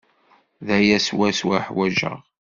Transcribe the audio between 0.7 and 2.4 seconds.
aya swaswa i uḥwajeɣ.